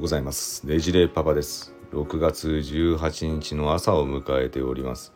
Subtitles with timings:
[0.00, 0.66] うございます。
[0.66, 1.74] ねじれパパです。
[1.92, 5.12] 6月18日の朝を迎えております。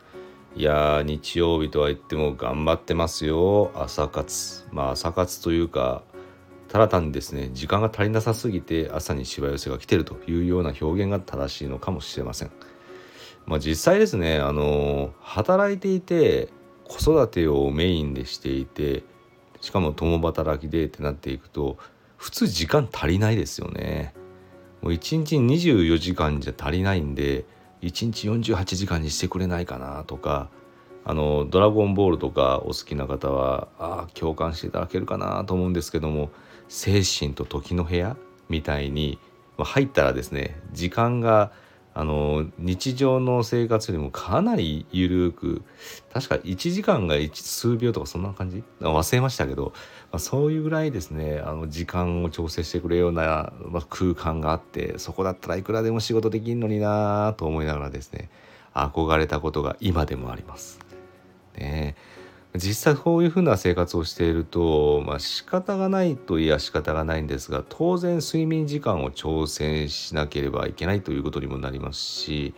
[0.55, 3.71] いやー日曜日とは言っても頑張ってますよ。
[3.75, 4.69] 朝活。
[4.73, 6.03] まあ朝活というか
[6.69, 12.51] ただ単にですね時間が足りなさすぎて朝にしわ寄せが来てるというような表現が正しいのかもしれません。
[13.47, 16.51] まあ実際ですねあの働いていて
[16.87, 19.03] 子育てをメインでしていて
[19.63, 21.79] しかも共働きでってなっていくと
[22.19, 24.13] 普通時間足りないですよね。
[24.85, 27.47] もう1日24時間じゃ足りないんで
[27.81, 30.51] 1日48時間にしてくれないかなとか
[31.07, 36.31] あの「ドラゴンボール」とかお好きな方はああ共感していただけるかなと思うんですけども
[36.69, 38.19] 精神と時の部屋
[38.51, 39.19] みたいに
[39.57, 41.51] ま入ったらですね時間が
[41.97, 45.63] あの日常の生活よりもかなり緩く
[46.13, 48.65] 確か1時間が数秒とかそんな感じ？
[48.81, 49.73] 忘れましたけど、
[50.11, 58.29] まあ、そういうぐらいですねあの時間を調整してくれるような、まあ、空間があってそこだったらいくらでも仕事できんのになと思いながらですね
[58.75, 60.81] 憧れたことが今でもあります。
[61.57, 61.95] ね
[62.57, 72.55] 実際こういうふうな生活をしていると、まあ、仕方がないといや仕方がないんですが当然睡眠時間を調整しなければいけないということにもなりますし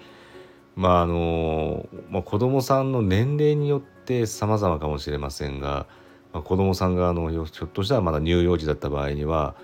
[0.74, 5.86] まああの、まあ、子どもさんの年齢によって様々かもしれませんが、
[6.34, 9.54] まあ、子どもさんがあのひょっとしたらまだ乳幼児だった場合には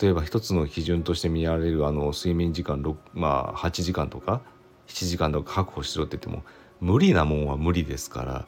[0.00, 4.40] 例えば一つの基準として見られるあの睡眠時間、まあ、8時間とか
[4.86, 6.42] 7時間とか確保しろって言っても
[6.80, 8.46] 無理なもんは無理ですから。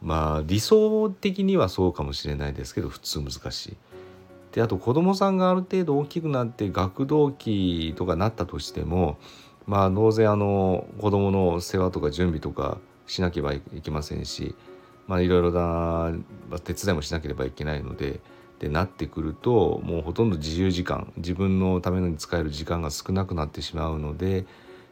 [0.00, 3.76] まあ理想的にはそうかもしれないですけど普通難しい。
[4.52, 9.18] であと子どもさんがある程度大きくなって学童期とかなったとしても
[9.66, 14.54] まあ当然あの子どもの世話とか準備とかしなければいけませんし
[15.06, 16.12] まあいろいろな
[16.64, 18.20] 手伝いもしなければいけないので。
[18.58, 24.46] でなってくるともうほとんど自由時間自分のために使える時間が少なくなってしまうので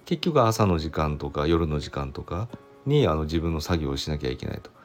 [0.04, 2.48] 結局朝の時間とか夜の時間とか
[2.86, 4.75] にあの自分の作業をしなきゃいけないと。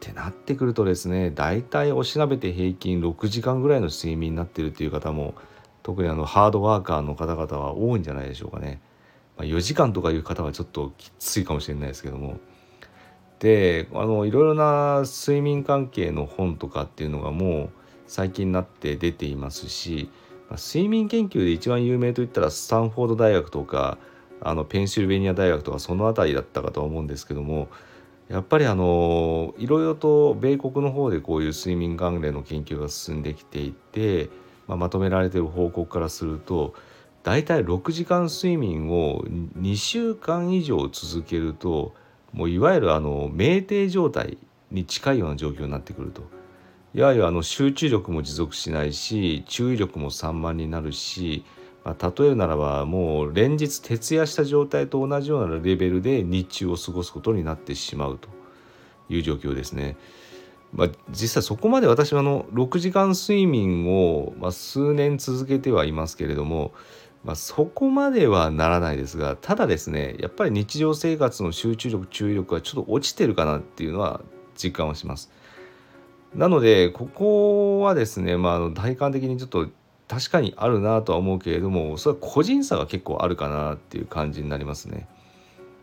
[0.00, 5.34] ってなってくるとですね大体お調べて平均6時間ぐらいの睡眠になってるっていう方も
[5.82, 8.80] 特にあのハードワーカーの方々は多いんじゃないでしょうかね。
[9.36, 12.38] まあ、4時間とかいう方はちょっときついかもしれないですけども。
[13.40, 17.70] であのいろいろな睡眠関係の本とかっていうのがもう
[18.06, 20.10] 最近になって出ていますし、
[20.50, 23.96] まあ、睡眠研究で一番有名といったらスタンフォード大学とか
[24.42, 27.68] あのペンシルベニア大学とかその辺りだったかと思うんですけども
[28.30, 34.30] やっぱりあのいろいろと米国の方でこういう睡眠関連の研究が進んできていて、
[34.68, 36.74] まあ、まとめられている報告からすると
[37.24, 39.24] 大体6時間睡眠を
[39.58, 41.92] 2週間以上続けると
[42.32, 44.38] もういわゆるあの酩酊状態
[44.70, 46.22] に近いような状況になってくると。
[46.92, 51.44] いわゆるあの集中力も持続しないし注意力も散漫になるし
[51.84, 58.28] まあ、例えるならばもう連日徹夜した状態と同じようなレベルで日中を過ごすことになってしまうと
[59.08, 59.96] いう状況ですね。
[60.72, 66.72] まあ、実際そこまで私はあの6時間睡眠を、まあ、数年続けてはいますけれども、
[67.24, 74.20] まあ、そこまではならないですがただですねやっぱり日常生活の集中力注意力はちょっと落ちてるかなっていうのは
[74.56, 75.30] 実感はします。
[76.34, 79.68] なのでここはですね、まあ、体感的にちょっと
[80.10, 85.06] 確かにあるなとは思うけれどもそれは個人差が結構あるかなっていう感じになりますね。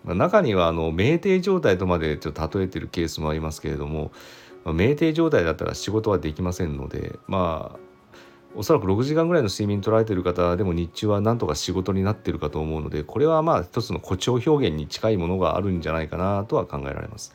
[0.04, 4.12] まあ、中にはあの酩酊状態とまでちょっと例えてるケースもありますけれども、
[4.66, 7.80] まあ、酩酊状態だったら仕事はできませんのでまあ
[8.54, 17.34] おそらく6時間ぐらいの睡眠取られてる方でも日中はなんとか仕事になってるかと思うのでこれはまあ一つの誇張表現に近いものがあるんじゃないかなとは考えられます。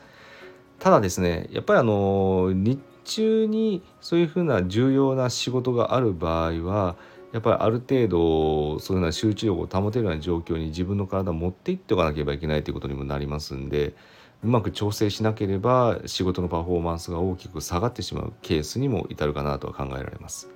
[0.77, 6.95] ただですねやっぱりあの日中にそういうふうな重要な仕事がある場合は
[7.31, 13.95] やっぱりある程度そういうような集中力を保てるような状況に自分の体を持っていっておかなければいけないということにもなりますんで
[14.43, 20.49] うまく調整しなければ仕事のパフォーマンスが大きく下がってしまうケースにも至るかなとは考えられます。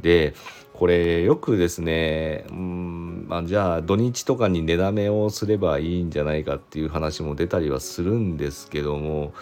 [0.00, 0.34] で
[0.74, 9.32] これよくですねうん、まあ、じゃあ土日とかに寝だめをすればいいんじゃないかっていう話も出たりはするんですけども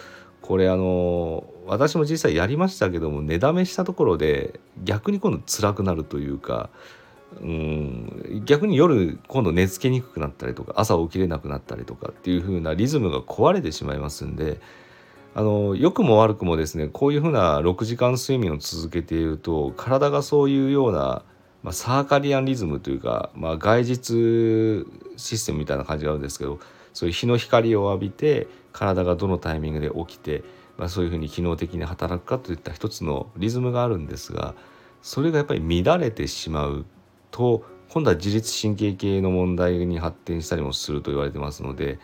[0.47, 6.69] これあの私も実際やりましたけども寝だめしたところで逆に今度辛くなるというか
[7.41, 14.61] うん逆に夜今度寝つけにくくなったりとか朝起きれなくなったりとかっていう風なリズムが壊れてしまいますんで
[15.35, 21.23] あの良くも悪くもですねこういう風な6時間睡眠を続けていると体がそういうような、
[21.63, 24.87] まあ、サーカリアンリズムというか、まあ、外実
[25.17, 26.59] システムみたいな感じがあるんですけど
[26.93, 30.43] そういう日の光を浴びて体がどのタイミングで起きて、
[30.77, 34.55] まあ、そういうふうに機能的に働くかといった一つのリズムがあるんですが
[35.01, 36.85] それがやっぱり乱れてしまう
[37.31, 41.99] と今度は自律神経系の問題に発展したりもすると言われてますので、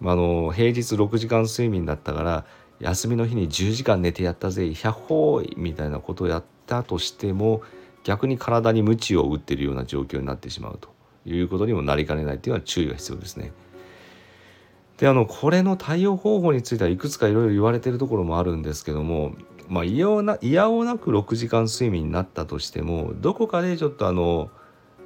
[0.00, 2.44] まあ、あの平日6時間睡眠だったから
[2.80, 7.62] 休みの日に10時間寝てやったぜ100歩みたいなことをやったとしても
[8.06, 10.90] 逆に体に鞭を打ってるような状況になってしまうと
[11.28, 13.50] いうことにもなりかねないというのは注意が必要ですね。
[14.98, 19.34] であのこれの対応方法についてはいくつかいろいろ言われてるところもあるんですけども
[19.68, 24.50] まあいやな嫌おなく6時間睡眠になったとしてもどこかでちょっとあの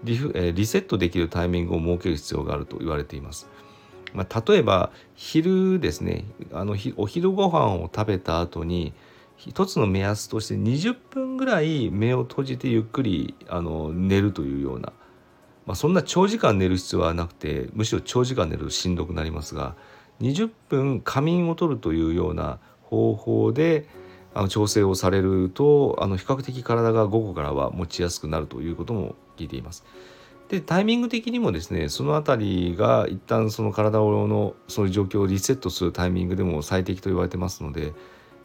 [0.04, 3.48] リフ、えリセットできるタイミングを設ける必要があると言われています。
[4.12, 8.92] まあ、例えば昼ですねあのお昼ご飯を食べた後に
[9.48, 14.92] 一つの目安として20分ぐらい目を閉じてゆっくりあの寝るというような、
[15.64, 19.76] まあ、そんな長時間寝る必要はなくてむしろ長時間寝るとしんどくなりますが
[20.20, 23.88] 20分仮眠を取るというような方法で
[24.34, 29.84] あの調整をされるとあの比較的体が午後からは持ちやすくなるということも聞いています。
[30.50, 37.92] でタイミング的にもですねその辺りが一旦その体のそういう状況をリセットするタイミングでも最適と言われてますので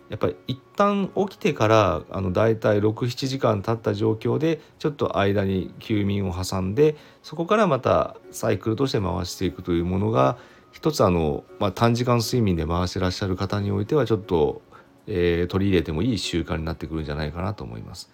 [0.10, 10.38] やっぱり一旦起きてからあの大体67時間経った状況でちょっと間に休眠を挟んでそこからまたサイクルとして回していくというものが
[10.72, 14.62] 一つあの、まあ、短時間睡眠で回してらっしゃる方においてはちょっと、
[15.08, 18.12] えー、取り入れてもいい習慣になってくるんじゃないかなと思います。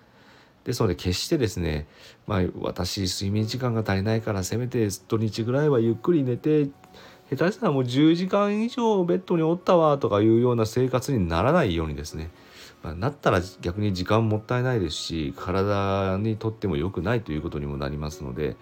[0.63, 1.87] ですので決してですね、
[2.27, 6.69] まあ、私睡眠時間が足りないからせめて土日ぐらいはゆっくり寝て
[7.31, 12.29] 下手したらもう10時間以上ベッドにおったわとかいうような生活にならないようにですね、
[12.83, 18.57] まあ、なったら逆に時間もったいないですし体にとっても良くないということにもなりますので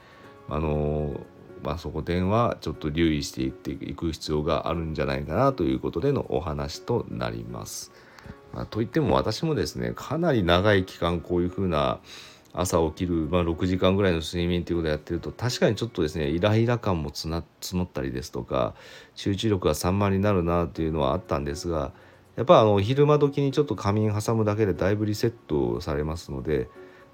[0.48, 1.20] あの
[1.64, 7.92] まあ、そこ点はちょっと留意していっていく必要があるんじゃないかなということでのお話となります。
[8.54, 12.00] まあ、といっても私もですねかなり長い期間こういうふうな
[12.54, 17.44] 朝起きる、まあ、6時間ぐらいの睡眠ということをやってると確かにちょっとですねイライラ感も募
[17.84, 18.74] ったりですとか
[19.16, 21.92] 集中力が散漫になるなというのはあったんですが
[22.36, 26.70] やっぱあの昼間時にちょっと仮眠挟むだけでだいぶリセットされますので、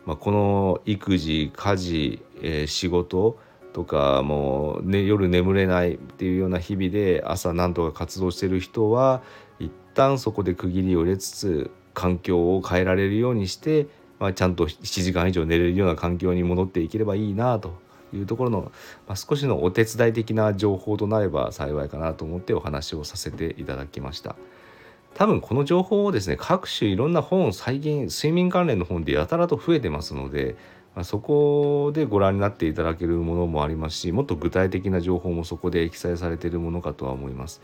[0.05, 3.37] まあ、この育児家事、えー、仕事
[3.73, 9.21] とかもう、ね、夜眠れないっていうような日々で朝なんとか活動してる人は
[9.59, 13.87] 一旦そこで区切りを入れつつ環境を変えられるようにして、
[14.19, 17.73] まあ、ちゃんと7時間以上寝れるような環境に戻っていければいいなと
[18.13, 18.71] いうところの、
[19.07, 24.35] まあ、少しのお手伝い的な情報となれば幸いかなと思ってお話をさせていただきました。
[25.13, 30.57] 多分この情報をですね各種いろんな本最近睡眠関連の本でやたらと増えてますので、
[31.03, 37.61] そこでご覧になっていただけるものもありますしもっと具体的な情報もそこで記載されているものかとは思います。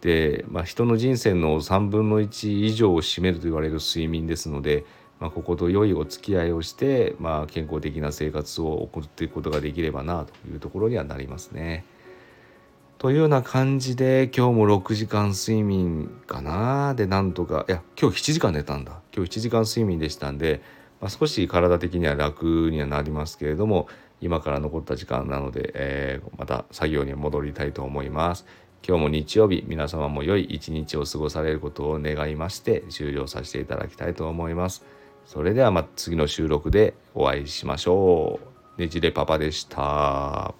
[0.00, 4.84] で、まあ、人の人生の3分の1以上を占めると言われる睡眠ですので、
[5.22, 11.84] まあ、ここと良いお付き合いをして、まあ、健康的な生活を送っていくことができればなというところにはなりますね。
[12.98, 20.60] というような感じで今日も6時間睡眠かなでなんとかいや今日7時間寝たんだ今日7時間睡眠でしたんで
[21.00, 23.88] まあ、少し体的には楽にはなりますけれども
[24.20, 28.46] 今から残った時間なので、えー、また作業に戻りたいと思います。
[28.86, 34.84] 今日も日曜日皆様も良い一日を過ごされることを願いまして終了させていただきたいと思います。
[35.26, 38.40] それではまた次の収録でお会いしましょ
[38.78, 38.80] う。
[38.80, 40.54] ねじれパパでした。